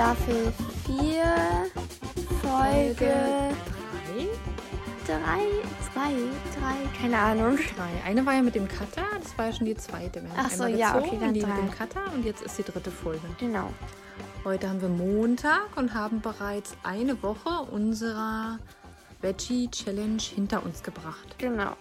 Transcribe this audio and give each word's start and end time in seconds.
Staffel 0.00 0.50
4, 0.86 1.22
Folge 2.40 3.12
3, 5.06 5.20
2, 5.92 6.00
3, 6.58 7.02
keine 7.02 7.18
Ahnung. 7.18 7.58
Drei. 7.76 8.08
Eine 8.08 8.24
war 8.24 8.32
ja 8.32 8.40
mit 8.40 8.54
dem 8.54 8.66
Cutter, 8.66 9.04
das 9.22 9.36
war 9.36 9.48
ja 9.48 9.52
schon 9.52 9.66
die 9.66 9.76
zweite. 9.76 10.22
Wir 10.22 10.30
Ach 10.38 10.50
so, 10.50 10.64
ja, 10.64 10.96
okay, 10.96 11.18
dann 11.20 11.34
die 11.34 11.40
drei. 11.40 11.48
mit 11.48 11.58
dem 11.58 11.70
Cutter 11.70 12.00
und 12.14 12.24
jetzt 12.24 12.40
ist 12.40 12.56
die 12.56 12.62
dritte 12.62 12.90
Folge. 12.90 13.20
Genau. 13.38 13.74
Heute 14.42 14.70
haben 14.70 14.80
wir 14.80 14.88
Montag 14.88 15.76
und 15.76 15.92
haben 15.92 16.22
bereits 16.22 16.78
eine 16.82 17.22
Woche 17.22 17.70
unserer 17.70 18.58
Veggie 19.20 19.70
Challenge 19.70 20.22
hinter 20.22 20.64
uns 20.64 20.82
gebracht. 20.82 21.36
Genau. 21.36 21.76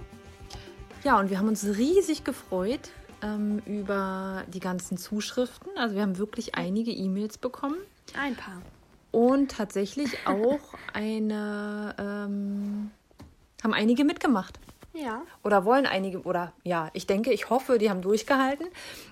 Ja, 1.05 1.17
und 1.21 1.29
wir 1.29 1.39
haben 1.39 1.47
uns 1.47 1.63
riesig 1.65 2.25
gefreut 2.25 2.89
ähm, 3.21 3.61
über 3.65 4.43
die 4.47 4.59
ganzen 4.59 4.97
Zuschriften. 4.97 5.71
Also 5.77 5.95
wir 5.95 6.01
haben 6.01 6.17
wirklich 6.17 6.55
einige 6.55 6.91
E-Mails 6.91 7.37
bekommen 7.37 7.77
Ein 8.17 8.35
paar. 8.35 8.61
und 9.11 9.51
tatsächlich 9.51 10.17
auch 10.25 10.59
eine, 10.93 11.95
ähm, 11.97 12.91
haben 13.63 13.73
einige 13.73 14.03
mitgemacht. 14.03 14.59
Ja. 14.93 15.21
Oder 15.43 15.65
wollen 15.65 15.85
einige, 15.85 16.23
oder 16.23 16.51
ja, 16.63 16.89
ich 16.93 17.05
denke, 17.05 17.31
ich 17.31 17.49
hoffe, 17.49 17.77
die 17.77 17.89
haben 17.89 18.01
durchgehalten. 18.01 18.67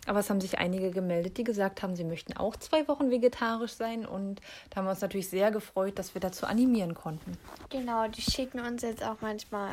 Aber 0.05 0.19
es 0.19 0.29
haben 0.29 0.41
sich 0.41 0.57
einige 0.57 0.91
gemeldet, 0.91 1.37
die 1.37 1.43
gesagt 1.43 1.81
haben, 1.81 1.95
sie 1.95 2.03
möchten 2.03 2.35
auch 2.35 2.55
zwei 2.55 2.87
Wochen 2.87 3.09
vegetarisch 3.11 3.73
sein. 3.73 4.05
Und 4.05 4.41
da 4.69 4.77
haben 4.77 4.85
wir 4.85 4.91
uns 4.91 5.01
natürlich 5.01 5.29
sehr 5.29 5.51
gefreut, 5.51 5.99
dass 5.99 6.13
wir 6.13 6.21
dazu 6.21 6.45
animieren 6.45 6.93
konnten. 6.93 7.37
Genau, 7.69 8.07
die 8.07 8.21
schicken 8.21 8.59
uns 8.59 8.81
jetzt 8.81 9.03
auch 9.03 9.17
manchmal 9.21 9.69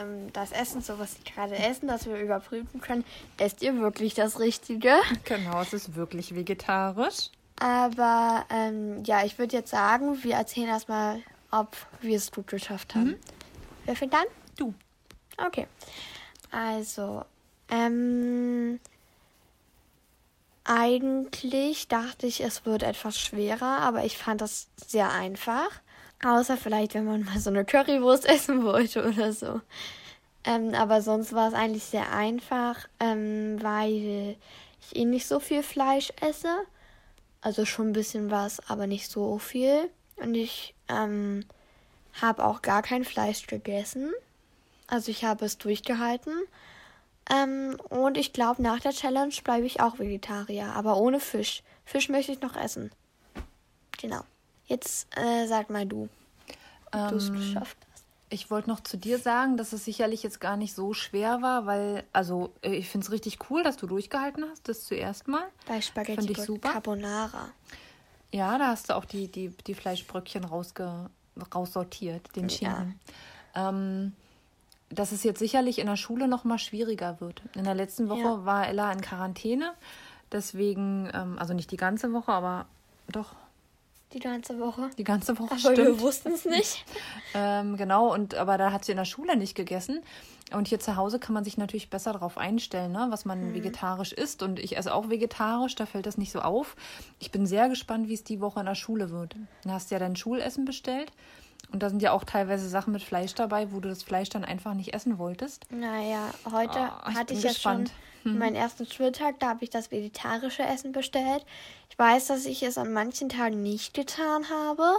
ähm, 0.00 0.32
das 0.32 0.52
Essen, 0.52 0.80
so 0.80 0.98
was 0.98 1.14
sie 1.14 1.24
gerade 1.24 1.56
essen, 1.56 1.88
dass 1.88 2.06
wir 2.06 2.16
überprüfen 2.16 2.80
können, 2.80 3.04
esst 3.38 3.62
ihr 3.62 3.78
wirklich 3.80 4.14
das 4.14 4.38
Richtige? 4.38 4.94
Genau, 5.24 5.60
es 5.60 5.72
ist 5.72 5.96
wirklich 5.96 6.34
vegetarisch. 6.34 7.30
Aber 7.60 8.44
ähm, 8.50 9.02
ja, 9.04 9.24
ich 9.24 9.38
würde 9.38 9.56
jetzt 9.56 9.70
sagen, 9.70 10.22
wir 10.22 10.34
erzählen 10.34 10.68
erstmal, 10.68 11.20
ob 11.50 11.76
wir 12.00 12.16
es 12.16 12.30
gut 12.30 12.46
geschafft 12.46 12.94
haben. 12.94 13.16
Wer 13.84 13.96
fängt 13.96 14.14
an? 14.14 14.26
Du. 14.56 14.74
Okay. 15.38 15.66
Also, 16.50 17.24
ähm, 17.70 18.80
eigentlich 20.64 21.88
dachte 21.88 22.26
ich, 22.26 22.42
es 22.42 22.66
wird 22.66 22.82
etwas 22.82 23.18
schwerer, 23.18 23.80
aber 23.80 24.04
ich 24.04 24.18
fand 24.18 24.40
das 24.40 24.68
sehr 24.76 25.10
einfach. 25.10 25.70
Außer 26.24 26.56
vielleicht, 26.56 26.94
wenn 26.94 27.04
man 27.04 27.24
mal 27.24 27.38
so 27.38 27.50
eine 27.50 27.64
Currywurst 27.64 28.26
essen 28.28 28.64
wollte 28.64 29.06
oder 29.08 29.32
so. 29.32 29.60
Ähm, 30.44 30.74
aber 30.74 31.02
sonst 31.02 31.32
war 31.32 31.48
es 31.48 31.54
eigentlich 31.54 31.84
sehr 31.84 32.12
einfach, 32.12 32.88
ähm, 33.00 33.62
weil 33.62 34.36
ich 34.80 34.96
eh 34.96 35.04
nicht 35.04 35.26
so 35.26 35.40
viel 35.40 35.62
Fleisch 35.62 36.12
esse. 36.20 36.54
Also 37.40 37.64
schon 37.64 37.88
ein 37.90 37.92
bisschen 37.92 38.30
was, 38.30 38.60
aber 38.68 38.86
nicht 38.86 39.10
so 39.10 39.38
viel. 39.38 39.90
Und 40.16 40.34
ich 40.34 40.74
ähm, 40.88 41.44
habe 42.20 42.44
auch 42.44 42.62
gar 42.62 42.82
kein 42.82 43.04
Fleisch 43.04 43.46
gegessen. 43.46 44.12
Also 44.86 45.10
ich 45.10 45.24
habe 45.24 45.44
es 45.44 45.58
durchgehalten. 45.58 46.32
Ähm, 47.30 47.76
und 47.90 48.16
ich 48.16 48.32
glaube, 48.32 48.62
nach 48.62 48.80
der 48.80 48.92
Challenge 48.92 49.34
bleibe 49.44 49.66
ich 49.66 49.80
auch 49.80 49.98
Vegetarier, 49.98 50.72
aber 50.74 50.96
ohne 50.96 51.20
Fisch. 51.20 51.62
Fisch 51.84 52.08
möchte 52.08 52.32
ich 52.32 52.40
noch 52.40 52.56
essen. 52.56 52.90
Genau. 53.98 54.22
Jetzt 54.66 55.08
äh, 55.16 55.46
sag 55.46 55.70
mal 55.70 55.86
du, 55.86 56.08
ob 56.92 57.08
du 57.10 57.16
es 57.16 57.28
Ähm, 57.28 57.36
geschafft. 57.36 57.76
Ich 58.30 58.50
wollte 58.50 58.68
noch 58.68 58.80
zu 58.80 58.96
dir 58.96 59.18
sagen, 59.18 59.56
dass 59.56 59.72
es 59.72 59.84
sicherlich 59.84 60.22
jetzt 60.22 60.40
gar 60.40 60.56
nicht 60.56 60.74
so 60.74 60.92
schwer 60.92 61.40
war, 61.40 61.66
weil, 61.66 62.04
also 62.12 62.52
äh, 62.62 62.74
ich 62.74 62.88
finde 62.88 63.06
es 63.06 63.12
richtig 63.12 63.38
cool, 63.48 63.62
dass 63.62 63.76
du 63.76 63.86
durchgehalten 63.86 64.44
hast, 64.50 64.68
das 64.68 64.84
zuerst 64.84 65.28
mal. 65.28 65.44
Bei 65.66 65.80
Spaghetti 65.80 66.16
fand 66.16 66.30
ich 66.30 66.40
super. 66.42 66.72
Carbonara. 66.72 67.48
Ja, 68.30 68.58
da 68.58 68.68
hast 68.68 68.90
du 68.90 68.96
auch 68.96 69.06
die, 69.06 69.28
die, 69.28 69.48
die 69.66 69.74
Fleischbröckchen 69.74 70.44
rausge, 70.44 71.08
raussortiert, 71.54 72.36
den 72.36 72.50
Schinken. 72.50 73.00
Ähm, 73.54 74.12
dass 74.90 75.12
es 75.12 75.22
jetzt 75.22 75.38
sicherlich 75.38 75.78
in 75.78 75.86
der 75.86 75.96
Schule 75.96 76.28
noch 76.28 76.44
mal 76.44 76.58
schwieriger 76.58 77.20
wird. 77.20 77.42
In 77.54 77.64
der 77.64 77.74
letzten 77.74 78.08
Woche 78.08 78.20
Ja. 78.20 78.44
war 78.44 78.66
Ella 78.66 78.90
in 78.92 79.00
Quarantäne, 79.00 79.72
deswegen, 80.32 81.10
ähm, 81.14 81.38
also 81.38 81.54
nicht 81.54 81.70
die 81.70 81.76
ganze 81.76 82.12
Woche, 82.12 82.32
aber 82.32 82.66
doch 83.08 83.34
Die 84.14 84.20
ganze 84.20 84.58
Woche. 84.58 84.88
die 84.96 85.04
ganze 85.04 85.38
Woche 85.38 85.50
Aber 85.50 85.58
stimmt. 85.58 85.76
wir 85.78 86.00
wussten 86.00 86.32
es 86.32 86.44
nicht. 86.44 86.84
Ähm, 87.34 87.76
genau, 87.76 88.10
und 88.12 88.34
aber 88.36 88.56
da 88.56 88.72
hat 88.72 88.86
sie 88.86 88.92
in 88.92 88.96
der 88.96 89.04
Schule 89.04 89.36
nicht 89.36 89.54
gegessen. 89.54 90.00
Und 90.50 90.66
hier 90.66 90.80
zu 90.80 90.96
Hause 90.96 91.18
kann 91.18 91.34
man 91.34 91.44
sich 91.44 91.58
natürlich 91.58 91.90
besser 91.90 92.14
darauf 92.14 92.38
einstellen, 92.38 92.90
ne, 92.92 93.06
was 93.10 93.26
man 93.26 93.52
vegetarisch 93.52 94.12
isst. 94.14 94.42
Und 94.42 94.58
ich 94.58 94.78
esse 94.78 94.94
auch 94.94 95.10
vegetarisch, 95.10 95.74
da 95.74 95.84
fällt 95.84 96.06
das 96.06 96.16
nicht 96.16 96.32
so 96.32 96.40
auf. 96.40 96.74
Ich 97.18 97.30
bin 97.30 97.46
sehr 97.46 97.68
gespannt, 97.68 98.08
wie 98.08 98.14
es 98.14 98.24
die 98.24 98.40
Woche 98.40 98.60
in 98.60 98.66
der 98.66 98.74
Schule 98.74 99.10
wird. 99.10 99.36
Da 99.64 99.72
hast 99.72 99.90
du 99.90 99.94
ja 99.94 99.98
dein 99.98 100.16
Schulessen 100.16 100.64
bestellt. 100.64 101.12
Und 101.70 101.82
da 101.82 101.90
sind 101.90 102.00
ja 102.00 102.12
auch 102.12 102.24
teilweise 102.24 102.66
Sachen 102.66 102.94
mit 102.94 103.02
Fleisch 103.02 103.34
dabei, 103.34 103.72
wo 103.72 103.80
du 103.80 103.90
das 103.90 104.02
Fleisch 104.02 104.30
dann 104.30 104.42
einfach 104.44 104.72
nicht 104.72 104.94
essen 104.94 105.18
wolltest. 105.18 105.66
Naja, 105.70 106.30
heute 106.50 106.78
Oh, 107.04 107.10
ich 107.10 107.14
hatte 107.16 107.34
ich 107.34 107.42
ja 107.42 107.50
gespannt. 107.50 107.88
schon 107.90 107.96
meinen 108.36 108.56
ersten 108.56 108.86
Schultag, 108.86 109.38
da 109.38 109.50
habe 109.50 109.64
ich 109.64 109.70
das 109.70 109.90
vegetarische 109.90 110.62
Essen 110.62 110.92
bestellt. 110.92 111.44
Ich 111.90 111.98
weiß, 111.98 112.26
dass 112.26 112.46
ich 112.46 112.62
es 112.62 112.78
an 112.78 112.92
manchen 112.92 113.28
Tagen 113.28 113.62
nicht 113.62 113.94
getan 113.94 114.48
habe. 114.50 114.94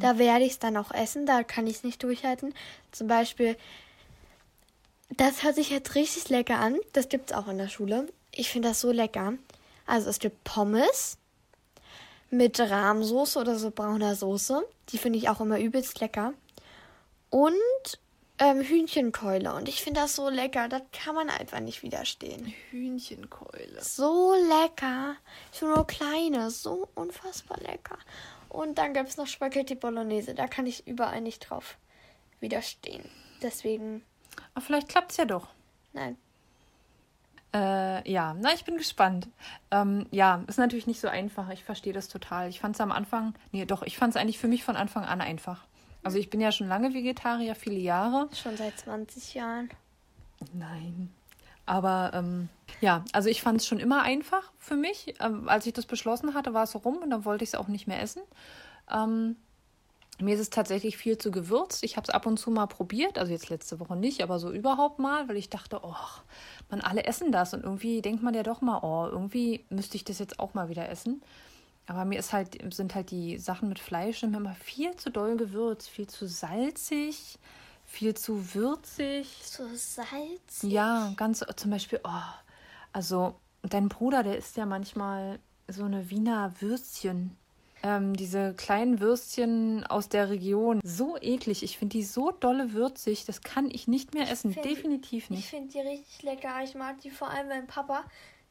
Da 0.00 0.18
werde 0.18 0.44
ich 0.44 0.52
es 0.52 0.58
dann 0.58 0.76
auch 0.76 0.90
essen, 0.92 1.26
da 1.26 1.42
kann 1.42 1.66
ich 1.66 1.76
es 1.76 1.84
nicht 1.84 2.02
durchhalten. 2.02 2.54
Zum 2.92 3.06
Beispiel, 3.08 3.56
das 5.16 5.42
hört 5.42 5.54
sich 5.54 5.70
jetzt 5.70 5.94
richtig 5.94 6.28
lecker 6.28 6.58
an. 6.58 6.76
Das 6.92 7.08
gibt 7.08 7.30
es 7.30 7.36
auch 7.36 7.48
in 7.48 7.58
der 7.58 7.68
Schule. 7.68 8.08
Ich 8.32 8.50
finde 8.50 8.68
das 8.68 8.80
so 8.80 8.92
lecker. 8.92 9.34
Also 9.86 10.10
es 10.10 10.18
gibt 10.18 10.44
Pommes 10.44 11.16
mit 12.30 12.58
Rahmsoße 12.58 13.38
oder 13.38 13.58
so 13.58 13.70
brauner 13.70 14.14
Soße. 14.14 14.64
Die 14.90 14.98
finde 14.98 15.18
ich 15.18 15.28
auch 15.28 15.40
immer 15.40 15.58
übelst 15.58 16.00
lecker. 16.00 16.32
Und 17.30 17.54
ähm, 18.38 18.60
Hühnchenkeule. 18.60 19.54
Und 19.54 19.68
ich 19.68 19.82
finde 19.82 20.00
das 20.00 20.16
so 20.16 20.28
lecker. 20.28 20.68
Das 20.68 20.82
kann 20.92 21.14
man 21.14 21.30
einfach 21.30 21.60
nicht 21.60 21.82
widerstehen. 21.82 22.52
Hühnchenkeule. 22.70 23.82
So 23.82 24.34
lecker. 24.34 25.16
So 25.52 25.66
nur 25.66 25.86
kleine. 25.86 26.50
So 26.50 26.88
unfassbar 26.94 27.58
lecker. 27.60 27.98
Und 28.48 28.78
dann 28.78 28.94
gibt 28.94 29.08
es 29.08 29.16
noch 29.16 29.26
Spaghetti 29.26 29.74
Bolognese. 29.74 30.34
Da 30.34 30.46
kann 30.46 30.66
ich 30.66 30.86
überall 30.86 31.20
nicht 31.20 31.40
drauf 31.40 31.76
widerstehen. 32.40 33.08
Deswegen, 33.42 34.02
Aber 34.54 34.64
vielleicht 34.64 34.88
klappt 34.88 35.10
es 35.12 35.16
ja 35.16 35.24
doch. 35.24 35.48
nein. 35.92 36.16
Äh, 37.54 38.10
ja, 38.10 38.34
na, 38.38 38.52
ich 38.52 38.64
bin 38.64 38.76
gespannt. 38.76 39.28
Ähm, 39.70 40.06
ja, 40.10 40.44
ist 40.46 40.58
natürlich 40.58 40.86
nicht 40.86 41.00
so 41.00 41.08
einfach. 41.08 41.48
Ich 41.50 41.64
verstehe 41.64 41.92
das 41.94 42.08
total. 42.08 42.50
Ich 42.50 42.60
fand 42.60 42.74
es 42.74 42.80
am 42.82 42.92
Anfang, 42.92 43.34
nee, 43.52 43.64
doch, 43.64 43.82
ich 43.82 43.96
fand 43.96 44.14
es 44.14 44.20
eigentlich 44.20 44.38
für 44.38 44.48
mich 44.48 44.62
von 44.62 44.76
Anfang 44.76 45.04
an 45.04 45.22
einfach. 45.22 45.64
Also 46.06 46.18
ich 46.18 46.30
bin 46.30 46.40
ja 46.40 46.52
schon 46.52 46.68
lange 46.68 46.94
Vegetarier, 46.94 47.56
viele 47.56 47.80
Jahre. 47.80 48.28
Schon 48.32 48.56
seit 48.56 48.78
20 48.78 49.34
Jahren. 49.34 49.70
Nein. 50.52 51.12
Aber 51.66 52.12
ähm, 52.14 52.48
ja, 52.80 53.04
also 53.12 53.28
ich 53.28 53.42
fand 53.42 53.60
es 53.60 53.66
schon 53.66 53.80
immer 53.80 54.02
einfach 54.02 54.52
für 54.56 54.76
mich. 54.76 55.16
Ähm, 55.18 55.48
als 55.48 55.66
ich 55.66 55.72
das 55.72 55.84
beschlossen 55.84 56.34
hatte, 56.34 56.54
war 56.54 56.62
es 56.62 56.76
rum 56.76 56.98
und 56.98 57.10
dann 57.10 57.24
wollte 57.24 57.42
ich 57.42 57.50
es 57.50 57.54
auch 57.56 57.66
nicht 57.66 57.88
mehr 57.88 58.00
essen. 58.00 58.22
Ähm, 58.88 59.34
mir 60.20 60.36
ist 60.36 60.40
es 60.40 60.50
tatsächlich 60.50 60.96
viel 60.96 61.18
zu 61.18 61.32
gewürzt. 61.32 61.82
Ich 61.82 61.96
habe 61.96 62.04
es 62.04 62.10
ab 62.10 62.24
und 62.24 62.38
zu 62.38 62.52
mal 62.52 62.66
probiert, 62.66 63.18
also 63.18 63.32
jetzt 63.32 63.48
letzte 63.48 63.80
Woche 63.80 63.96
nicht, 63.96 64.22
aber 64.22 64.38
so 64.38 64.52
überhaupt 64.52 65.00
mal, 65.00 65.28
weil 65.28 65.36
ich 65.36 65.50
dachte, 65.50 65.80
oh, 65.82 65.96
man, 66.70 66.82
alle 66.82 67.02
essen 67.02 67.32
das 67.32 67.52
und 67.52 67.64
irgendwie 67.64 68.00
denkt 68.00 68.22
man 68.22 68.32
ja 68.32 68.44
doch 68.44 68.60
mal, 68.60 68.78
oh, 68.84 69.08
irgendwie 69.10 69.64
müsste 69.70 69.96
ich 69.96 70.04
das 70.04 70.20
jetzt 70.20 70.38
auch 70.38 70.54
mal 70.54 70.68
wieder 70.68 70.88
essen. 70.88 71.20
Aber 71.86 72.04
mir 72.04 72.18
ist 72.18 72.32
halt, 72.32 72.58
sind 72.74 72.94
halt 72.94 73.10
die 73.10 73.38
Sachen 73.38 73.68
mit 73.68 73.78
Fleisch 73.78 74.22
immer 74.22 74.54
viel 74.54 74.94
zu 74.96 75.10
doll 75.10 75.36
gewürzt, 75.36 75.88
viel 75.88 76.08
zu 76.08 76.26
salzig, 76.26 77.38
viel 77.84 78.14
zu 78.14 78.54
würzig. 78.54 79.28
So 79.44 79.64
Salz. 79.74 80.62
Ja, 80.62 81.12
ganz 81.16 81.44
zum 81.56 81.70
Beispiel, 81.70 82.00
oh, 82.04 82.10
also 82.92 83.36
dein 83.62 83.88
Bruder, 83.88 84.22
der 84.22 84.36
isst 84.36 84.56
ja 84.56 84.66
manchmal 84.66 85.38
so 85.68 85.84
eine 85.84 86.10
Wiener 86.10 86.52
Würstchen. 86.60 87.36
Ähm, 87.82 88.14
diese 88.14 88.54
kleinen 88.54 89.00
Würstchen 89.00 89.84
aus 89.86 90.08
der 90.08 90.30
Region. 90.30 90.80
So 90.82 91.16
eklig. 91.20 91.62
Ich 91.62 91.78
finde 91.78 91.98
die 91.98 92.02
so 92.04 92.30
dolle 92.32 92.72
würzig. 92.72 93.26
Das 93.26 93.42
kann 93.42 93.70
ich 93.70 93.86
nicht 93.86 94.14
mehr 94.14 94.28
essen. 94.30 94.52
find- 94.52 94.64
Definitiv 94.64 95.24
Ich 95.24 95.30
nicht. 95.30 95.48
finde 95.50 95.68
die 95.72 95.80
richtig 95.80 96.22
lecker. 96.22 96.64
Ich 96.64 96.74
mag 96.74 97.00
die 97.02 97.10
vor 97.10 97.30
allem, 97.30 97.48
wenn 97.48 97.66
Papa 97.66 98.02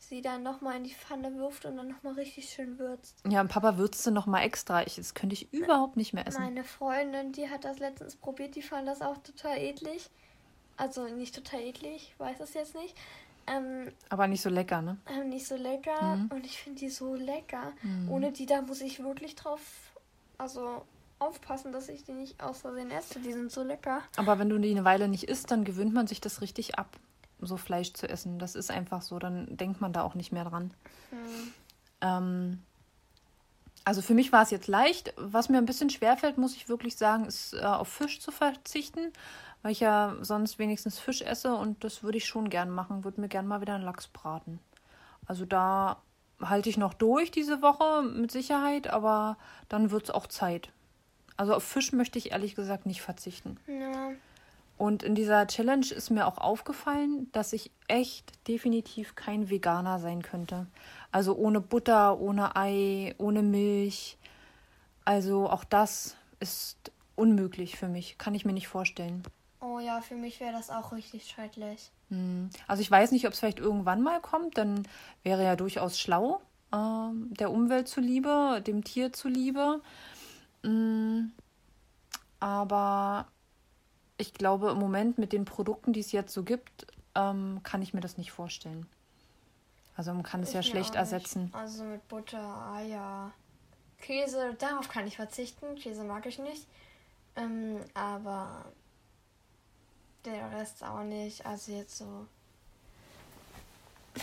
sie 0.07 0.21
dann 0.21 0.43
nochmal 0.43 0.77
in 0.77 0.83
die 0.83 0.93
Pfanne 0.93 1.35
wirft 1.35 1.65
und 1.65 1.77
dann 1.77 1.87
nochmal 1.87 2.13
richtig 2.13 2.49
schön 2.49 2.77
würzt. 2.79 3.15
Ja, 3.27 3.41
und 3.41 3.47
Papa 3.49 3.77
würzte 3.77 4.11
noch 4.11 4.25
mal 4.25 4.41
extra. 4.41 4.85
Ich, 4.85 4.95
das 4.95 5.13
könnte 5.13 5.33
ich 5.33 5.51
überhaupt 5.53 5.97
nicht 5.97 6.13
mehr 6.13 6.27
essen. 6.27 6.41
Meine 6.41 6.63
Freundin, 6.63 7.31
die 7.31 7.49
hat 7.49 7.63
das 7.65 7.79
letztens 7.79 8.15
probiert, 8.15 8.55
die 8.55 8.61
fand 8.61 8.87
das 8.87 9.01
auch 9.01 9.17
total 9.19 9.57
eklig. 9.57 10.09
Also 10.77 11.07
nicht 11.07 11.33
total 11.35 11.61
eklig, 11.61 12.11
ich 12.13 12.19
weiß 12.19 12.39
es 12.41 12.53
jetzt 12.53 12.75
nicht. 12.75 12.95
Ähm, 13.47 13.91
Aber 14.09 14.27
nicht 14.27 14.41
so 14.41 14.49
lecker, 14.49 14.81
ne? 14.81 14.97
ähm, 15.07 15.29
nicht 15.29 15.47
so 15.47 15.55
lecker 15.55 16.15
Mhm. 16.15 16.31
und 16.33 16.45
ich 16.45 16.57
finde 16.61 16.79
die 16.79 16.89
so 16.89 17.13
lecker. 17.15 17.73
Ohne 18.09 18.31
die, 18.31 18.45
da 18.47 18.61
muss 18.61 18.81
ich 18.81 19.03
wirklich 19.03 19.35
drauf, 19.35 19.61
also 20.39 20.83
aufpassen, 21.19 21.71
dass 21.71 21.87
ich 21.87 22.03
die 22.03 22.11
nicht 22.11 22.41
aus 22.43 22.59
Versehen 22.61 22.91
esse. 22.91 23.19
Die 23.19 23.31
sind 23.31 23.51
so 23.51 23.63
lecker. 23.63 24.01
Aber 24.17 24.37
wenn 24.39 24.49
du 24.49 24.57
die 24.57 24.71
eine 24.71 24.83
Weile 24.83 25.07
nicht 25.07 25.25
isst, 25.29 25.49
dann 25.51 25.63
gewöhnt 25.63 25.93
man 25.93 26.07
sich 26.07 26.19
das 26.21 26.41
richtig 26.41 26.77
ab, 26.77 26.97
so 27.39 27.57
Fleisch 27.57 27.93
zu 27.93 28.07
essen. 28.09 28.39
Das 28.39 28.55
ist 28.55 28.71
einfach 28.71 29.01
so. 29.01 29.19
Dann 29.19 29.57
denkt 29.57 29.81
man 29.81 29.93
da 29.93 30.03
auch 30.03 30.15
nicht 30.15 30.31
mehr 30.31 30.45
dran. 30.45 30.73
Hm. 31.09 31.53
Ähm, 32.01 32.63
also 33.83 34.01
für 34.01 34.15
mich 34.15 34.31
war 34.31 34.41
es 34.41 34.51
jetzt 34.51 34.67
leicht. 34.67 35.13
Was 35.15 35.49
mir 35.49 35.59
ein 35.59 35.65
bisschen 35.65 35.89
schwerfällt, 35.89 36.37
muss 36.37 36.55
ich 36.55 36.67
wirklich 36.69 36.95
sagen, 36.95 37.25
ist 37.25 37.53
äh, 37.53 37.61
auf 37.61 37.87
Fisch 37.87 38.19
zu 38.19 38.31
verzichten, 38.31 39.13
weil 39.61 39.71
ich 39.71 39.79
ja 39.79 40.15
sonst 40.21 40.57
wenigstens 40.57 40.99
Fisch 40.99 41.21
esse 41.21 41.53
und 41.53 41.83
das 41.83 42.03
würde 42.03 42.17
ich 42.17 42.25
schon 42.25 42.49
gern 42.49 42.69
machen. 42.69 43.03
Würde 43.03 43.21
mir 43.21 43.27
gern 43.27 43.47
mal 43.47 43.61
wieder 43.61 43.75
einen 43.75 43.83
Lachs 43.83 44.07
braten. 44.07 44.59
Also 45.27 45.45
da 45.45 46.01
halte 46.41 46.69
ich 46.69 46.77
noch 46.77 46.93
durch 46.93 47.31
diese 47.31 47.61
Woche 47.61 48.03
mit 48.03 48.31
Sicherheit, 48.31 48.87
aber 48.87 49.37
dann 49.69 49.91
wird 49.91 50.05
es 50.05 50.09
auch 50.09 50.27
Zeit. 50.27 50.69
Also 51.37 51.53
auf 51.53 51.63
Fisch 51.63 51.91
möchte 51.91 52.17
ich 52.17 52.31
ehrlich 52.31 52.55
gesagt 52.55 52.85
nicht 52.85 53.01
verzichten. 53.01 53.57
Ja. 53.67 54.11
Und 54.77 55.03
in 55.03 55.15
dieser 55.15 55.47
Challenge 55.47 55.85
ist 55.85 56.09
mir 56.09 56.27
auch 56.27 56.37
aufgefallen, 56.37 57.29
dass 57.31 57.53
ich 57.53 57.71
echt 57.87 58.47
definitiv 58.47 59.15
kein 59.15 59.49
Veganer 59.49 59.99
sein 59.99 60.21
könnte. 60.21 60.67
Also 61.11 61.35
ohne 61.35 61.61
Butter, 61.61 62.19
ohne 62.19 62.55
Ei, 62.55 63.15
ohne 63.17 63.41
Milch. 63.41 64.17
Also 65.05 65.49
auch 65.49 65.63
das 65.63 66.17
ist 66.39 66.91
unmöglich 67.15 67.77
für 67.77 67.87
mich. 67.87 68.17
Kann 68.17 68.35
ich 68.35 68.43
mir 68.43 68.53
nicht 68.53 68.67
vorstellen. 68.67 69.23
Oh 69.61 69.79
ja, 69.79 70.01
für 70.01 70.15
mich 70.15 70.41
wäre 70.41 70.51
das 70.51 70.69
auch 70.69 70.91
richtig 70.91 71.25
schrecklich. 71.27 71.89
Hm. 72.09 72.49
Also 72.67 72.81
ich 72.81 72.91
weiß 72.91 73.11
nicht, 73.11 73.25
ob 73.25 73.33
es 73.33 73.39
vielleicht 73.39 73.59
irgendwann 73.59 74.03
mal 74.03 74.19
kommt. 74.19 74.57
Dann 74.57 74.85
wäre 75.23 75.43
ja 75.43 75.55
durchaus 75.55 75.97
schlau, 75.97 76.41
äh, 76.73 77.09
der 77.39 77.51
Umwelt 77.51 77.87
zuliebe, 77.87 78.61
dem 78.65 78.83
Tier 78.83 79.13
zuliebe. 79.13 79.81
Mm, 80.63 81.27
aber 82.39 83.27
ich 84.17 84.33
glaube, 84.33 84.71
im 84.71 84.79
Moment 84.79 85.17
mit 85.17 85.33
den 85.33 85.45
Produkten, 85.45 85.93
die 85.93 85.99
es 85.99 86.11
jetzt 86.11 86.33
so 86.33 86.43
gibt, 86.43 86.87
ähm, 87.15 87.61
kann 87.63 87.81
ich 87.81 87.93
mir 87.93 88.01
das 88.01 88.17
nicht 88.17 88.31
vorstellen. 88.31 88.85
Also 89.97 90.13
man 90.13 90.23
kann 90.23 90.43
es 90.43 90.53
ja 90.53 90.59
Ich 90.59 90.67
schlecht 90.67 90.95
ersetzen. 90.95 91.49
Also 91.53 91.83
mit 91.83 92.05
Butter, 92.07 92.73
Eier, 92.73 93.31
Käse, 93.99 94.55
darauf 94.59 94.89
kann 94.89 95.07
ich 95.07 95.15
verzichten. 95.15 95.75
Käse 95.75 96.03
mag 96.03 96.25
ich 96.25 96.37
nicht. 96.39 96.67
Ähm, 97.35 97.79
aber 97.93 98.65
der 100.25 100.51
Rest 100.51 100.83
auch 100.83 101.03
nicht. 101.03 101.45
Also 101.45 101.71
jetzt 101.71 101.97
so. 101.97 102.27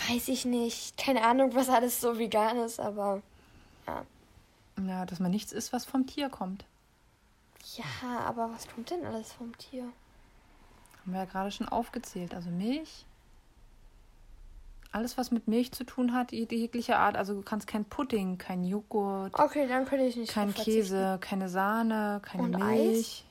Weiß 0.09 0.27
ich 0.27 0.45
nicht. 0.45 0.97
Keine 0.97 1.23
Ahnung, 1.23 1.55
was 1.55 1.69
alles 1.69 2.01
so 2.01 2.17
vegan 2.17 2.57
ist, 2.57 2.79
aber 2.79 3.21
ja. 3.87 4.05
Ja, 4.87 5.05
dass 5.05 5.19
man 5.19 5.31
nichts 5.31 5.51
isst, 5.51 5.71
was 5.73 5.85
vom 5.85 6.07
Tier 6.07 6.29
kommt. 6.29 6.65
Ja, 7.77 8.19
aber 8.19 8.51
was 8.53 8.67
kommt 8.67 8.89
denn 8.91 9.05
alles 9.05 9.31
vom 9.33 9.57
Tier? 9.57 9.83
Haben 11.01 11.11
wir 11.13 11.19
ja 11.19 11.25
gerade 11.25 11.51
schon 11.51 11.67
aufgezählt. 11.67 12.33
Also 12.33 12.49
Milch. 12.49 13.05
Alles, 14.91 15.17
was 15.17 15.31
mit 15.31 15.47
Milch 15.47 15.71
zu 15.71 15.85
tun 15.85 16.13
hat, 16.13 16.31
jegliche 16.31 16.97
Art. 16.97 17.17
Also 17.17 17.33
du 17.33 17.41
kannst 17.41 17.65
kein 17.65 17.83
Pudding, 17.83 18.37
kein 18.37 18.63
Joghurt, 18.63 19.33
Okay, 19.39 19.67
dann 19.67 19.85
könnte 19.85 20.05
ich 20.05 20.15
nicht 20.15 20.31
kein. 20.31 20.53
Käse, 20.53 21.17
keine 21.19 21.49
Sahne, 21.49 22.21
keine 22.23 22.43
Und 22.43 22.51
Milch. 22.59 23.25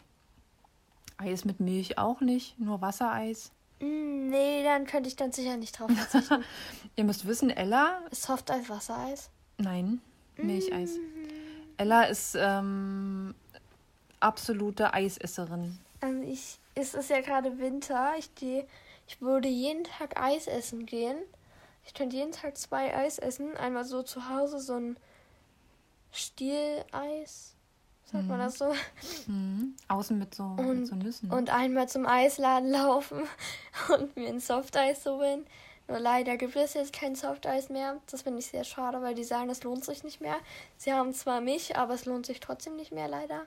Eis? 1.19 1.45
mit 1.45 1.61
Milch 1.61 1.99
auch 1.99 2.21
nicht, 2.21 2.59
nur 2.59 2.81
Wassereis. 2.81 3.53
Mm, 3.79 4.27
nee, 4.29 4.65
dann 4.65 4.87
könnte 4.87 5.09
ich 5.09 5.15
dann 5.15 5.31
sicher 5.31 5.57
nicht 5.57 5.79
drauf 5.79 5.89
verzichten. 5.95 6.43
Ihr 6.97 7.05
müsst 7.05 7.27
wissen, 7.29 7.49
Ella, 7.51 8.01
ist 8.11 8.25
Softeis 8.25 8.69
Wassereis? 8.69 9.31
nein, 9.59 10.01
Milcheis. 10.37 10.97
Mm. 10.97 11.01
Ella 11.77 12.03
ist 12.05 12.37
ähm, 12.37 13.37
absolute 14.23 14.93
Eisesserin. 14.95 15.79
Ähm, 16.03 16.23
ich, 16.23 16.59
es 16.75 16.95
ist 16.95 17.11
ja 17.11 17.21
gerade 17.21 17.59
Winter. 17.59 18.13
Ich, 18.19 18.33
die, 18.35 18.65
ich 19.07 19.21
würde 19.21 19.49
jeden 19.49 19.85
Tag 19.85 20.21
Eis 20.21 20.47
essen 20.47 20.87
gehen. 20.87 21.17
Ich 21.85 21.95
könnte 21.95 22.17
jeden 22.17 22.33
Tag 22.33 22.57
zwei 22.57 22.95
Eis 22.97 23.19
essen. 23.19 23.57
Einmal 23.57 23.85
so 23.85 24.03
zu 24.03 24.29
Hause 24.29 24.59
so 24.61 24.75
ein 24.75 24.97
Stieleis. 26.13 27.55
Sagt 28.05 28.29
man 28.29 28.39
das 28.41 28.59
so? 28.59 28.75
Mhm. 29.27 29.75
Außen 29.89 30.19
mit 30.19 30.35
so, 30.35 30.45
mit 30.45 30.67
Und- 30.67 30.87
so 30.87 30.95
Nüssen. 30.97 31.31
Und 31.31 31.51
einmal 31.51 31.89
zum 31.89 32.07
Eisladen 32.07 32.71
laufen 32.71 33.23
und 33.95 34.15
mir 34.17 34.29
ein 34.29 34.41
Softeis 34.41 35.05
holen. 35.07 35.47
Nur 35.89 35.99
leider 35.99 36.37
gibt 36.37 36.57
es 36.57 36.75
jetzt 36.75 36.93
kein 36.93 37.15
Softeis 37.15 37.69
mehr. 37.69 38.01
Das 38.11 38.23
finde 38.23 38.39
ich 38.39 38.47
sehr 38.47 38.65
schade, 38.65 39.03
weil 39.03 39.15
die 39.15 39.25
sagen, 39.25 39.51
es 39.51 39.63
lohnt 39.63 39.85
sich 39.85 40.05
nicht 40.05 40.21
mehr. 40.21 40.37
Sie 40.77 40.93
haben 40.93 41.13
zwar 41.13 41.41
mich, 41.41 41.77
aber 41.77 41.95
es 41.95 42.05
lohnt 42.05 42.27
sich 42.27 42.41
trotzdem 42.41 42.77
nicht 42.77 42.93
mehr, 42.93 43.09
leider. 43.09 43.47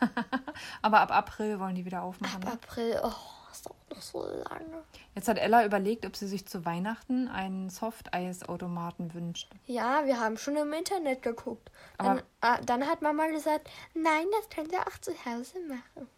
Aber 0.82 1.00
ab 1.00 1.10
April 1.10 1.58
wollen 1.60 1.74
die 1.74 1.84
wieder 1.84 2.02
aufmachen. 2.02 2.44
Ab 2.44 2.52
April, 2.54 3.00
oh, 3.02 3.12
ist 3.50 3.66
doch 3.66 3.74
noch 3.90 4.00
so 4.00 4.24
lange. 4.24 4.84
Jetzt 5.14 5.28
hat 5.28 5.38
Ella 5.38 5.64
überlegt, 5.64 6.06
ob 6.06 6.16
sie 6.16 6.26
sich 6.28 6.46
zu 6.46 6.64
Weihnachten 6.64 7.28
einen 7.28 7.70
Softeisautomaten 7.70 9.14
wünscht. 9.14 9.50
Ja, 9.66 10.04
wir 10.06 10.20
haben 10.20 10.36
schon 10.36 10.56
im 10.56 10.72
Internet 10.72 11.22
geguckt. 11.22 11.70
Dann, 11.98 12.22
ah, 12.40 12.60
dann 12.60 12.86
hat 12.86 13.02
Mama 13.02 13.26
gesagt, 13.26 13.68
nein, 13.94 14.26
das 14.38 14.48
könnt 14.48 14.72
ihr 14.72 14.80
auch 14.80 14.98
zu 15.00 15.12
Hause 15.24 15.58
machen. 15.68 16.08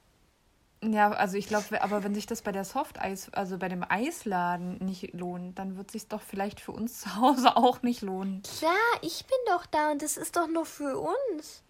Ja, 0.83 1.11
also 1.11 1.37
ich 1.37 1.47
glaube, 1.47 1.83
aber 1.83 2.03
wenn 2.05 2.15
sich 2.15 2.27
das 2.27 2.41
bei 2.41 2.53
der 2.53 2.65
Softeis, 2.65 3.31
also 3.33 3.59
bei 3.59 3.69
dem 3.69 3.85
Eisladen 3.87 4.79
nicht 4.79 5.13
lohnt, 5.13 5.59
dann 5.59 5.77
wird 5.77 5.91
sich 5.91 6.09
doch 6.09 6.23
vielleicht 6.23 6.61
für 6.61 6.73
uns 6.73 7.01
zu 7.03 7.17
Hause 7.17 7.57
auch 7.57 7.83
nicht 7.83 8.03
lohnen. 8.03 8.43
Klar, 8.59 8.73
ich 9.03 9.25
bin 9.27 9.39
doch 9.49 9.67
da 9.67 9.91
und 9.91 10.03
das 10.03 10.17
ist 10.17 10.37
doch 10.37 10.49
nur 10.49 10.65
für 10.65 10.99
uns. 10.99 11.63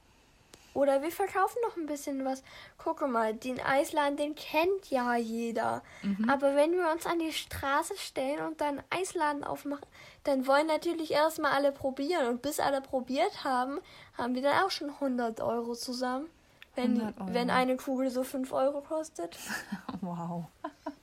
Oder 0.73 1.03
wir 1.03 1.11
verkaufen 1.11 1.59
noch 1.67 1.77
ein 1.77 1.87
bisschen 1.87 2.25
was. 2.25 2.45
Gucke 2.79 3.09
mal, 3.09 3.35
den 3.35 3.61
Eisladen, 3.61 4.17
den 4.17 4.37
kennt 4.37 4.89
ja 4.89 5.17
jeder. 5.17 5.83
Aber 6.29 6.55
wenn 6.55 6.73
wir 6.73 6.93
uns 6.93 7.07
an 7.07 7.19
die 7.19 7.33
Straße 7.33 7.95
stellen 7.97 8.47
und 8.47 8.61
dann 8.61 8.81
Eisladen 8.89 9.43
aufmachen, 9.43 9.87
dann 10.23 10.47
wollen 10.47 10.69
natürlich 10.69 11.11
erstmal 11.11 11.53
alle 11.53 11.73
probieren. 11.73 12.29
Und 12.29 12.43
bis 12.43 12.61
alle 12.61 12.81
probiert 12.81 13.43
haben, 13.43 13.81
haben 14.17 14.37
wir 14.37 14.43
dann 14.43 14.65
auch 14.65 14.71
schon 14.71 14.91
100 14.91 15.41
Euro 15.41 15.75
zusammen. 15.75 16.27
Wenn, 16.75 17.01
100 17.01 17.21
Euro. 17.21 17.35
wenn 17.35 17.51
eine 17.51 17.77
Kugel 17.77 18.11
so 18.11 18.23
5 18.23 18.53
Euro 18.53 18.81
kostet. 18.81 19.37
Wow. 20.03 20.47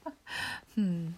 hm. 0.75 1.13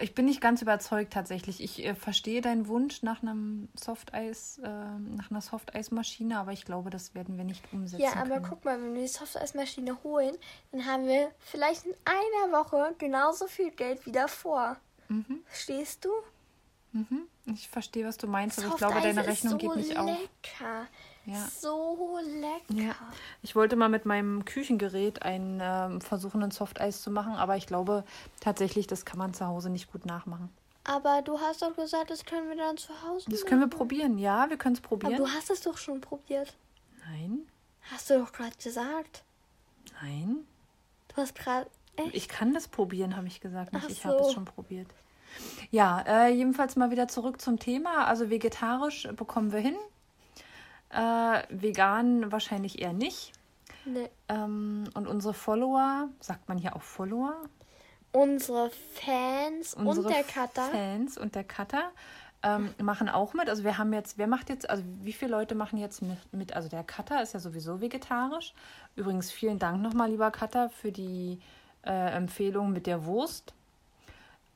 Ich 0.00 0.14
bin 0.14 0.24
nicht 0.24 0.40
ganz 0.40 0.62
überzeugt 0.62 1.12
tatsächlich. 1.12 1.62
Ich 1.62 1.84
äh, 1.84 1.94
verstehe 1.94 2.40
deinen 2.40 2.66
Wunsch 2.66 3.02
nach 3.02 3.22
einem 3.22 3.68
Softeis, 3.74 4.58
äh, 4.58 4.68
nach 4.68 5.30
einer 5.30 5.42
Softeismaschine, 5.42 6.38
aber 6.38 6.52
ich 6.52 6.64
glaube, 6.64 6.90
das 6.90 7.14
werden 7.14 7.36
wir 7.36 7.44
nicht 7.44 7.62
umsetzen. 7.72 8.02
Ja, 8.02 8.14
aber 8.14 8.36
können. 8.36 8.46
guck 8.48 8.64
mal, 8.64 8.80
wenn 8.82 8.94
wir 8.94 9.02
die 9.02 9.08
Softeismaschine 9.08 10.02
holen, 10.02 10.36
dann 10.72 10.86
haben 10.86 11.06
wir 11.06 11.30
vielleicht 11.38 11.84
in 11.84 11.94
einer 12.04 12.58
Woche 12.58 12.94
genauso 12.98 13.46
viel 13.46 13.70
Geld 13.70 14.04
wie 14.06 14.12
davor. 14.12 14.76
Mhm. 15.08 15.42
Verstehst 15.46 16.04
du? 16.04 16.10
Mhm. 16.92 17.28
Ich 17.46 17.68
verstehe, 17.68 18.06
was 18.06 18.16
du 18.16 18.26
meinst, 18.26 18.58
aber 18.58 18.68
ich 18.68 18.76
glaube, 18.76 19.00
deine 19.00 19.26
Rechnung 19.26 19.52
so 19.52 19.58
geht 19.58 19.76
nicht 19.76 19.96
auf. 19.96 20.16
Ja. 21.24 21.46
So 21.60 22.18
lecker. 22.24 22.82
Ja. 22.82 22.94
Ich 23.42 23.54
wollte 23.54 23.76
mal 23.76 23.88
mit 23.88 24.06
meinem 24.06 24.44
Küchengerät 24.44 25.22
einen 25.22 25.60
ähm, 25.62 26.00
versuchen, 26.00 26.42
ein 26.42 26.50
Softeis 26.50 27.00
zu 27.02 27.10
machen, 27.10 27.34
aber 27.34 27.56
ich 27.56 27.66
glaube 27.66 28.04
tatsächlich, 28.40 28.86
das 28.88 29.04
kann 29.04 29.18
man 29.18 29.32
zu 29.32 29.46
Hause 29.46 29.70
nicht 29.70 29.92
gut 29.92 30.04
nachmachen. 30.04 30.50
Aber 30.84 31.22
du 31.22 31.38
hast 31.38 31.62
doch 31.62 31.76
gesagt, 31.76 32.10
das 32.10 32.24
können 32.24 32.48
wir 32.48 32.56
dann 32.56 32.76
zu 32.76 32.90
Hause 33.04 33.30
Das 33.30 33.46
können 33.46 33.60
wir 33.60 33.66
machen. 33.68 33.78
probieren. 33.78 34.18
Ja, 34.18 34.50
wir 34.50 34.56
können 34.56 34.74
es 34.74 34.80
Aber 34.80 34.88
probieren. 34.98 35.16
du 35.16 35.28
hast 35.28 35.48
es 35.50 35.60
doch 35.60 35.78
schon 35.78 36.00
probiert. 36.00 36.54
Nein, 37.08 37.46
Hast 37.92 38.10
du 38.10 38.18
doch 38.18 38.32
gerade 38.32 38.56
gesagt. 38.62 39.22
nein. 40.02 40.38
Du 41.08 41.16
hast 41.20 41.34
gerade. 41.36 41.68
Ich 42.12 42.26
kann 42.28 42.54
das 42.54 42.68
probieren, 42.68 43.16
habe 43.16 43.26
ich 43.26 43.40
gesagt. 43.40 43.72
Nicht, 43.72 43.84
Ach 43.86 43.90
ich 43.90 44.04
habe 44.04 44.16
es 44.16 44.28
so. 44.28 44.32
schon 44.32 44.44
probiert. 44.44 44.88
Ja, 45.70 46.00
äh, 46.06 46.28
jedenfalls 46.32 46.74
mal 46.76 46.90
wieder 46.90 47.06
zurück 47.06 47.40
zum 47.40 47.58
Thema. 47.58 48.06
Also 48.06 48.30
vegetarisch 48.30 49.08
bekommen 49.16 49.52
wir 49.52 49.60
hin. 49.60 49.76
Äh, 50.92 51.42
vegan 51.48 52.30
wahrscheinlich 52.30 52.80
eher 52.80 52.92
nicht. 52.92 53.32
Nee. 53.84 54.10
Ähm, 54.28 54.84
und 54.94 55.06
unsere 55.06 55.34
Follower, 55.34 56.08
sagt 56.20 56.48
man 56.48 56.58
hier 56.58 56.76
auch 56.76 56.82
Follower? 56.82 57.34
Unsere 58.12 58.70
Fans 58.94 59.74
Unsere 59.74 60.06
und 60.06 60.14
der 60.14 60.22
Cutter. 60.22 60.62
Fans 60.70 61.16
und 61.16 61.34
der 61.34 61.44
Cutter 61.44 61.90
ähm, 62.42 62.74
machen 62.82 63.08
auch 63.08 63.32
mit. 63.34 63.48
Also 63.48 63.64
wir 63.64 63.78
haben 63.78 63.92
jetzt, 63.92 64.18
wer 64.18 64.26
macht 64.26 64.50
jetzt, 64.50 64.68
also 64.68 64.82
wie 65.02 65.12
viele 65.12 65.30
Leute 65.30 65.54
machen 65.54 65.78
jetzt 65.78 66.02
mit? 66.32 66.54
Also 66.54 66.68
der 66.68 66.84
Cutter 66.84 67.22
ist 67.22 67.34
ja 67.34 67.40
sowieso 67.40 67.80
vegetarisch. 67.80 68.52
Übrigens 68.96 69.30
vielen 69.30 69.58
Dank 69.58 69.80
nochmal, 69.80 70.10
lieber 70.10 70.30
Cutter, 70.30 70.68
für 70.68 70.92
die 70.92 71.38
äh, 71.84 72.10
Empfehlung 72.12 72.72
mit 72.72 72.86
der 72.86 73.06
Wurst. 73.06 73.54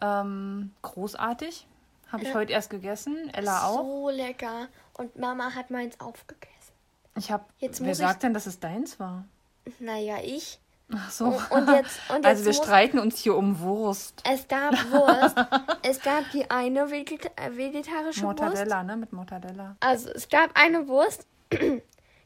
Ähm, 0.00 0.72
großartig. 0.82 1.66
Habe 2.12 2.22
ich 2.22 2.28
Ja. 2.28 2.34
heute 2.34 2.52
erst 2.52 2.70
gegessen. 2.70 3.30
Ella 3.34 3.66
auch. 3.66 3.82
So 3.82 4.10
lecker. 4.10 4.68
Und 4.94 5.16
Mama 5.18 5.54
hat 5.54 5.70
meins 5.70 5.98
aufgegessen. 6.00 6.75
Ich 7.16 7.30
habe. 7.30 7.44
Wer 7.60 7.94
sagt 7.94 8.22
denn, 8.22 8.34
dass 8.34 8.46
es 8.46 8.60
deins 8.60 9.00
war? 9.00 9.25
Naja, 9.80 10.18
ich. 10.22 10.60
Ach 10.94 11.10
so. 11.10 11.25
Und, 11.26 11.50
und 11.50 11.68
jetzt, 11.75 11.98
und 12.10 12.16
jetzt 12.16 12.25
also 12.26 12.44
wir 12.44 12.52
streiten 12.52 12.98
uns 12.98 13.18
hier 13.18 13.34
um 13.36 13.58
Wurst. 13.60 14.22
Es 14.25 14.46
gab 14.46 14.72
Wurst. 14.92 15.36
es 15.82 16.00
gab 16.00 16.30
die 16.30 16.48
eine 16.50 16.90
Vegeta 16.90 17.28
äh, 17.36 17.56
vegetarische 17.56 18.22
Wurst. 18.22 18.40
Mortadella, 18.40 18.84
ne? 18.84 18.96
Mit 18.96 19.12
Mortadella. 19.12 19.76
Also 19.80 20.10
es 20.10 20.28
gab 20.28 20.50
eine 20.54 20.86
Wurst, 20.86 21.26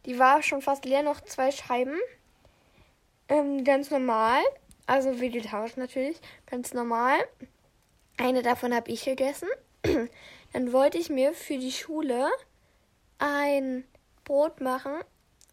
die 0.06 0.18
war 0.18 0.42
schon 0.42 0.60
fast 0.60 0.84
leer, 0.84 1.02
noch 1.02 1.22
zwei 1.22 1.50
Scheiben. 1.50 1.96
Ähm, 3.28 3.64
ganz 3.64 3.90
normal, 3.90 4.42
also 4.86 5.20
vegetarisch 5.20 5.76
natürlich, 5.76 6.20
ganz 6.46 6.74
normal. 6.74 7.16
Eine 8.18 8.42
davon 8.42 8.74
habe 8.74 8.90
ich 8.90 9.04
gegessen. 9.04 9.48
Dann 10.52 10.72
wollte 10.72 10.98
ich 10.98 11.10
mir 11.10 11.32
für 11.32 11.58
die 11.58 11.72
Schule 11.72 12.28
ein 13.18 13.84
Brot 14.24 14.60
machen 14.60 14.94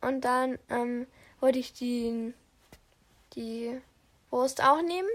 und 0.02 0.22
dann 0.22 0.58
ähm, 0.70 1.08
wollte 1.40 1.60
ich 1.60 1.74
die, 1.74 2.34
die 3.36 3.80
Wurst 4.30 4.64
auch 4.64 4.82
nehmen. 4.82 5.10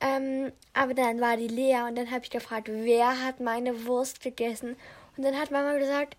Ähm, 0.00 0.52
aber 0.72 0.94
dann 0.94 1.20
war 1.20 1.36
die 1.36 1.48
leer 1.48 1.86
und 1.86 1.96
dann 1.96 2.10
habe 2.10 2.24
ich 2.24 2.30
gefragt, 2.30 2.68
wer 2.70 3.22
hat 3.22 3.40
meine 3.40 3.84
Wurst 3.84 4.22
gegessen? 4.22 4.76
Und 5.16 5.24
dann 5.24 5.38
hat 5.38 5.50
Mama 5.50 5.76
gesagt, 5.76 6.16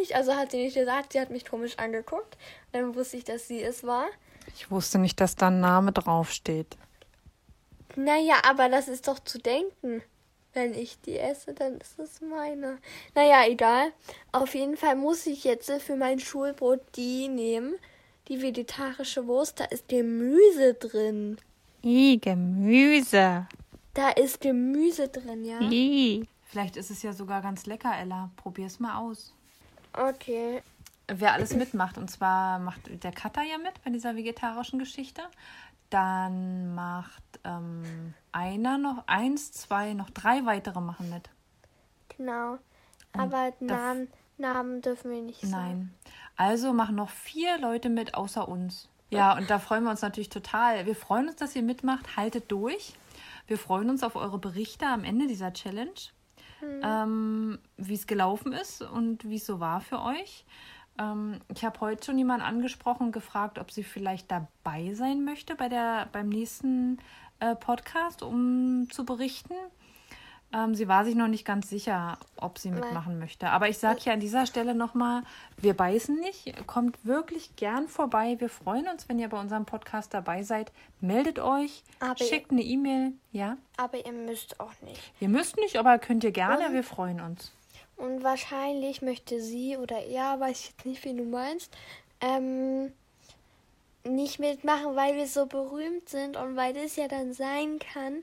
ich. 0.00 0.14
Also 0.14 0.36
hat 0.36 0.52
sie 0.52 0.58
nicht 0.62 0.74
gesagt, 0.74 1.12
sie 1.12 1.20
hat 1.20 1.30
mich 1.30 1.44
komisch 1.44 1.76
angeguckt. 1.78 2.36
Und 2.72 2.80
dann 2.80 2.94
wusste 2.94 3.16
ich, 3.16 3.24
dass 3.24 3.48
sie 3.48 3.60
es 3.60 3.82
war. 3.82 4.06
Ich 4.54 4.70
wusste 4.70 4.98
nicht, 4.98 5.20
dass 5.20 5.34
da 5.34 5.48
ein 5.48 5.60
Name 5.60 5.90
draufsteht. 5.90 6.76
Naja, 7.96 8.36
aber 8.44 8.68
das 8.68 8.86
ist 8.86 9.08
doch 9.08 9.18
zu 9.18 9.38
denken. 9.38 10.02
Wenn 10.54 10.72
ich 10.72 11.00
die 11.00 11.18
esse, 11.18 11.52
dann 11.52 11.78
ist 11.78 11.98
es 11.98 12.20
meine. 12.20 12.78
Naja, 13.14 13.44
egal. 13.46 13.92
Auf 14.32 14.54
jeden 14.54 14.76
Fall 14.76 14.94
muss 14.94 15.26
ich 15.26 15.44
jetzt 15.44 15.70
für 15.82 15.96
mein 15.96 16.20
Schulbrot 16.20 16.80
die 16.96 17.28
nehmen. 17.28 17.74
Die 18.28 18.40
vegetarische 18.40 19.26
Wurst, 19.26 19.60
da 19.60 19.64
ist 19.64 19.88
Gemüse 19.88 20.74
drin. 20.74 21.36
I, 21.82 22.18
Gemüse. 22.18 23.46
Da 23.92 24.10
ist 24.10 24.40
Gemüse 24.40 25.08
drin, 25.08 25.44
ja? 25.44 25.60
I. 25.60 26.26
Vielleicht 26.46 26.76
ist 26.76 26.90
es 26.90 27.02
ja 27.02 27.12
sogar 27.12 27.42
ganz 27.42 27.66
lecker, 27.66 27.92
Ella. 27.98 28.30
Probier's 28.36 28.80
mal 28.80 28.98
aus. 28.98 29.34
Okay. 29.92 30.62
Wer 31.08 31.34
alles 31.34 31.54
mitmacht, 31.54 31.98
und 31.98 32.10
zwar 32.10 32.58
macht 32.60 32.80
der 33.02 33.12
Cutter 33.12 33.42
ja 33.42 33.58
mit 33.58 33.74
bei 33.84 33.90
dieser 33.90 34.16
vegetarischen 34.16 34.78
Geschichte. 34.78 35.20
Dann 35.90 36.74
macht 36.74 37.22
ähm, 37.44 38.14
einer 38.32 38.78
noch, 38.78 39.04
eins, 39.06 39.52
zwei, 39.52 39.94
noch 39.94 40.10
drei 40.10 40.44
weitere 40.44 40.80
machen 40.80 41.10
mit. 41.10 41.30
Genau. 42.16 42.58
Aber 43.12 43.52
Namen, 43.60 44.08
Namen 44.38 44.80
dürfen 44.82 45.10
wir 45.10 45.22
nicht 45.22 45.40
sagen. 45.40 45.52
Nein. 45.52 45.94
Also 46.36 46.72
machen 46.72 46.96
noch 46.96 47.10
vier 47.10 47.58
Leute 47.58 47.88
mit 47.88 48.14
außer 48.14 48.48
uns. 48.48 48.88
Ja, 49.10 49.36
und 49.36 49.48
da 49.48 49.60
freuen 49.60 49.84
wir 49.84 49.90
uns 49.90 50.02
natürlich 50.02 50.28
total. 50.30 50.86
Wir 50.86 50.96
freuen 50.96 51.28
uns, 51.28 51.36
dass 51.36 51.54
ihr 51.54 51.62
mitmacht. 51.62 52.16
Haltet 52.16 52.50
durch. 52.50 52.94
Wir 53.46 53.58
freuen 53.58 53.90
uns 53.90 54.02
auf 54.02 54.16
eure 54.16 54.38
Berichte 54.38 54.86
am 54.86 55.04
Ende 55.04 55.26
dieser 55.26 55.52
Challenge, 55.52 55.92
Hm. 56.60 56.80
ähm, 56.82 57.58
wie 57.76 57.94
es 57.94 58.06
gelaufen 58.06 58.52
ist 58.52 58.82
und 58.82 59.24
wie 59.28 59.36
es 59.36 59.46
so 59.46 59.60
war 59.60 59.80
für 59.80 60.00
euch. 60.00 60.44
Ähm, 60.98 61.40
ich 61.54 61.64
habe 61.64 61.80
heute 61.80 62.04
schon 62.04 62.18
jemanden 62.18 62.46
angesprochen 62.46 63.06
und 63.06 63.12
gefragt, 63.12 63.58
ob 63.58 63.70
sie 63.70 63.82
vielleicht 63.82 64.30
dabei 64.30 64.94
sein 64.94 65.24
möchte 65.24 65.54
bei 65.56 65.68
der, 65.68 66.08
beim 66.12 66.28
nächsten 66.28 66.98
äh, 67.40 67.54
Podcast, 67.56 68.22
um 68.22 68.88
zu 68.90 69.04
berichten. 69.04 69.54
Ähm, 70.52 70.76
sie 70.76 70.86
war 70.86 71.04
sich 71.04 71.16
noch 71.16 71.26
nicht 71.26 71.44
ganz 71.44 71.68
sicher, 71.68 72.16
ob 72.36 72.58
sie 72.58 72.70
mitmachen 72.70 73.18
möchte. 73.18 73.50
Aber 73.50 73.68
ich 73.68 73.78
sage 73.78 73.98
hier 74.02 74.12
an 74.12 74.20
dieser 74.20 74.46
Stelle 74.46 74.72
nochmal, 74.76 75.24
wir 75.56 75.74
beißen 75.74 76.14
nicht. 76.20 76.54
Kommt 76.68 77.04
wirklich 77.04 77.56
gern 77.56 77.88
vorbei. 77.88 78.36
Wir 78.38 78.48
freuen 78.48 78.86
uns, 78.86 79.08
wenn 79.08 79.18
ihr 79.18 79.28
bei 79.28 79.40
unserem 79.40 79.64
Podcast 79.66 80.14
dabei 80.14 80.44
seid. 80.44 80.70
Meldet 81.00 81.40
euch, 81.40 81.82
Aber- 81.98 82.16
schickt 82.22 82.52
eine 82.52 82.62
E-Mail. 82.62 83.14
Ja, 83.32 83.56
Aber 83.78 84.06
ihr 84.06 84.12
müsst 84.12 84.60
auch 84.60 84.80
nicht. 84.82 85.00
ihr 85.18 85.28
müsst 85.28 85.56
nicht, 85.56 85.76
aber 85.76 85.98
könnt 85.98 86.22
ihr 86.22 86.30
gerne. 86.30 86.68
Und- 86.68 86.72
Wir 86.74 86.84
freuen 86.84 87.20
uns. 87.20 87.50
Und 87.96 88.24
wahrscheinlich 88.24 89.02
möchte 89.02 89.40
sie 89.40 89.76
oder 89.76 90.04
er, 90.04 90.40
weiß 90.40 90.60
ich 90.60 90.66
jetzt 90.70 90.86
nicht, 90.86 91.04
wie 91.04 91.14
du 91.14 91.24
meinst, 91.24 91.72
ähm, 92.20 92.92
nicht 94.04 94.38
mitmachen, 94.38 94.96
weil 94.96 95.16
wir 95.16 95.26
so 95.26 95.46
berühmt 95.46 96.08
sind 96.08 96.36
und 96.36 96.56
weil 96.56 96.76
es 96.76 96.96
ja 96.96 97.08
dann 97.08 97.32
sein 97.32 97.78
kann, 97.78 98.22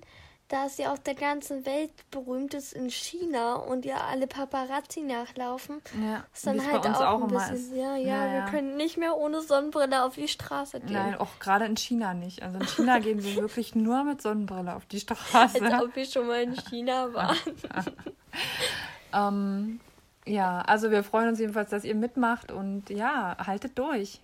dass 0.52 0.76
sie 0.76 0.86
auf 0.86 1.00
der 1.00 1.16
ganzen 1.16 1.66
Welt 1.66 1.92
berühmt 2.12 2.54
ist 2.54 2.74
in 2.74 2.90
China 2.90 3.56
und 3.56 3.86
ihr 3.86 4.04
alle 4.04 4.28
Paparazzi 4.28 5.00
nachlaufen. 5.00 5.82
Ja, 6.04 6.26
ist 6.34 6.46
dann 6.46 6.70
halt 6.70 6.86
auch, 6.88 7.00
auch 7.00 7.22
ein 7.22 7.28
bisschen, 7.30 7.56
ist. 7.56 7.72
Ja, 7.74 7.96
ja, 7.96 8.26
Ja, 8.26 8.32
wir 8.32 8.40
ja. 8.40 8.50
können 8.50 8.76
nicht 8.76 8.98
mehr 8.98 9.16
ohne 9.16 9.42
Sonnenbrille 9.42 10.04
auf 10.04 10.16
die 10.16 10.28
Straße 10.28 10.82
gehen. 10.82 10.92
Nein, 10.92 11.16
auch 11.16 11.40
gerade 11.40 11.66
in 11.66 11.78
China 11.78 12.14
nicht. 12.14 12.44
Also 12.44 12.58
in 12.60 12.68
China 12.68 13.00
gehen 13.00 13.24
wir 13.24 13.36
wirklich 13.42 13.76
nur 13.76 14.04
mit 14.04 14.22
Sonnenbrille 14.22 14.76
auf 14.76 14.86
die 14.88 15.00
Straße. 15.00 15.62
Als 15.62 15.84
ob 15.84 15.96
wir 15.96 16.06
schon 16.06 16.28
mal 16.28 16.42
in 16.42 16.56
China 16.56 17.14
waren. 17.14 17.38
Ähm, 19.14 19.80
ja, 20.26 20.62
also 20.62 20.92
wir 20.92 21.04
freuen 21.04 21.30
uns 21.30 21.40
jedenfalls, 21.40 21.70
dass 21.70 21.84
ihr 21.84 21.96
mitmacht 21.96 22.52
und 22.52 22.90
ja, 22.90 23.36
haltet 23.46 23.78
durch. 23.78 24.20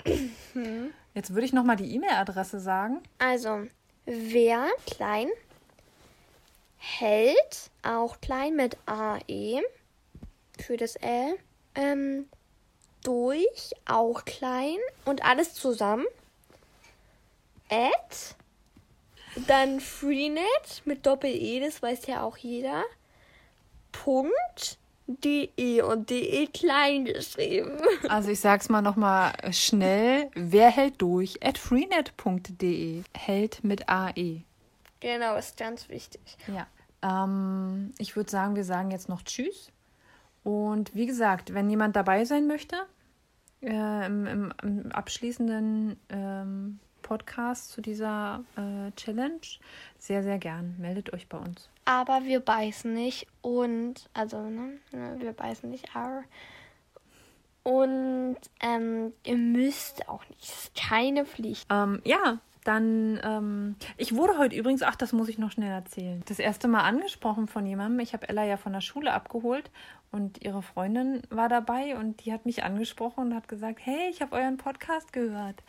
Jetzt 1.13 1.33
würde 1.33 1.45
ich 1.45 1.53
nochmal 1.53 1.75
die 1.75 1.95
E-Mail-Adresse 1.95 2.59
sagen. 2.59 3.01
Also, 3.17 3.65
wer 4.05 4.67
klein 4.85 5.27
hält, 6.77 7.71
auch 7.83 8.21
klein 8.21 8.55
mit 8.55 8.77
AE 8.85 9.61
für 10.59 10.77
das 10.77 10.95
L, 10.95 11.35
ähm, 11.75 12.27
durch, 13.03 13.71
auch 13.85 14.25
klein 14.25 14.77
und 15.05 15.25
alles 15.25 15.53
zusammen. 15.53 16.05
At, 17.69 18.35
dann 19.47 19.79
Freenet 19.79 20.83
mit 20.85 21.05
Doppel-E, 21.05 21.59
das 21.59 21.81
weiß 21.81 22.07
ja 22.07 22.21
auch 22.21 22.37
jeder. 22.37 22.83
Punkt, 24.03 24.77
DE 25.07 25.81
und 25.81 26.09
DE 26.09 26.47
klein 26.47 27.05
geschrieben. 27.05 27.79
Also 28.09 28.29
ich 28.29 28.39
sag's 28.39 28.69
mal 28.69 28.81
nochmal 28.81 29.33
schnell. 29.51 30.29
Wer 30.33 30.69
hält 30.69 31.01
durch? 31.01 31.43
at 31.43 31.57
freenet.de. 31.57 33.03
Hält 33.13 33.63
mit 33.63 33.89
AE. 33.89 34.43
Genau, 34.99 35.35
ist 35.35 35.57
ganz 35.57 35.89
wichtig. 35.89 36.21
Ja. 36.47 36.67
Ähm, 37.01 37.93
ich 37.97 38.15
würde 38.15 38.29
sagen, 38.29 38.55
wir 38.55 38.63
sagen 38.63 38.91
jetzt 38.91 39.09
noch 39.09 39.21
Tschüss. 39.23 39.71
Und 40.43 40.93
wie 40.95 41.05
gesagt, 41.05 41.53
wenn 41.53 41.69
jemand 41.69 41.95
dabei 41.95 42.25
sein 42.25 42.47
möchte, 42.47 42.77
äh, 43.61 44.05
im, 44.05 44.25
im, 44.25 44.53
im 44.61 44.91
abschließenden 44.91 45.99
ähm, 46.09 46.79
Podcast 47.07 47.71
zu 47.71 47.79
dieser 47.79 48.43
äh, 48.57 48.91
Challenge, 48.97 49.39
sehr, 49.97 50.23
sehr 50.23 50.37
gern. 50.39 50.75
Meldet 50.77 51.13
euch 51.13 51.29
bei 51.29 51.37
uns. 51.37 51.69
Aber 51.85 52.25
wir 52.25 52.41
beißen 52.41 52.93
nicht 52.93 53.27
und, 53.41 54.09
also, 54.13 54.41
ne, 54.41 54.79
ne, 54.91 55.15
wir 55.19 55.31
beißen 55.31 55.69
nicht, 55.69 55.95
aber. 55.95 56.23
Und 57.63 58.37
ähm, 58.59 59.13
ihr 59.25 59.37
müsst 59.37 60.09
auch 60.09 60.27
nicht. 60.27 60.41
Das 60.41 60.65
ist 60.65 60.75
keine 60.75 61.25
Pflicht. 61.25 61.65
Ähm, 61.69 62.01
ja, 62.03 62.39
dann, 62.65 63.21
ähm, 63.23 63.75
ich 63.95 64.13
wurde 64.13 64.37
heute 64.37 64.57
übrigens, 64.57 64.81
ach, 64.81 64.97
das 64.97 65.13
muss 65.13 65.29
ich 65.29 65.37
noch 65.37 65.51
schnell 65.51 65.71
erzählen, 65.71 66.21
das 66.27 66.39
erste 66.39 66.67
Mal 66.67 66.81
angesprochen 66.81 67.47
von 67.47 67.65
jemandem. 67.65 68.01
Ich 68.01 68.11
habe 68.11 68.27
Ella 68.27 68.43
ja 68.43 68.57
von 68.57 68.73
der 68.73 68.81
Schule 68.81 69.13
abgeholt 69.13 69.71
und 70.11 70.43
ihre 70.43 70.61
Freundin 70.61 71.21
war 71.29 71.47
dabei 71.47 71.95
und 71.97 72.25
die 72.25 72.33
hat 72.33 72.45
mich 72.45 72.65
angesprochen 72.65 73.27
und 73.27 73.35
hat 73.35 73.47
gesagt, 73.47 73.79
hey, 73.81 74.09
ich 74.09 74.21
habe 74.21 74.35
euren 74.35 74.57
Podcast 74.57 75.13
gehört. 75.13 75.63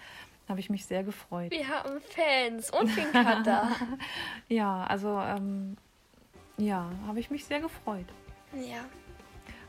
Habe 0.49 0.61
ich 0.61 0.71
mich 0.71 0.87
sehr 0.87 1.03
gefreut. 1.05 1.51
Wir 1.51 1.69
haben 1.69 2.01
Fans 2.01 2.71
und 2.71 2.95
den 2.97 3.13
Cutter. 3.13 3.69
Ja, 4.49 4.85
also, 4.85 5.21
ähm, 5.21 5.77
ja, 6.57 6.91
habe 7.07 7.21
ich 7.21 7.31
mich 7.31 7.45
sehr 7.45 7.61
gefreut. 7.61 8.07
ja. 8.55 8.81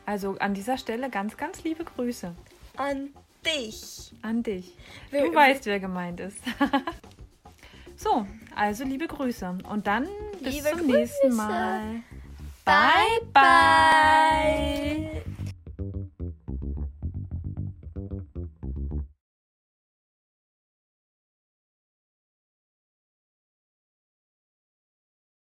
Also 0.06 0.36
an 0.40 0.54
dieser 0.54 0.76
Stelle 0.78 1.08
ganz, 1.10 1.36
ganz 1.36 1.62
liebe 1.62 1.84
Grüße 1.84 2.34
An 2.78 3.10
dich. 3.46 4.12
an 4.22 4.42
dich. 4.42 4.74
Wer- 5.10 5.26
Du 5.26 5.34
weißt, 5.34 5.66
wer 5.66 5.78
gemeint 5.78 6.18
ist. 6.18 6.38
so, 7.96 8.26
also 8.56 8.82
liebe 8.84 9.06
Grüße. 9.06 9.58
Und 9.68 9.86
dann 9.86 10.08
bis 10.42 10.54
Liebe 10.54 10.76
zum 10.78 10.86
nächsten 10.88 11.28
Grüße. 11.28 11.36
Mal. 11.36 12.02
Bye, 12.64 13.20
bye. 13.32 15.22